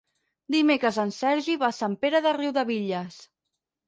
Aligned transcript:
Dimecres 0.53 0.95
en 1.03 1.11
Sergi 1.17 1.57
va 1.63 1.67
a 1.67 1.75
Sant 1.79 1.97
Pere 2.05 2.21
de 2.27 2.31
Riudebitlles. 2.39 3.19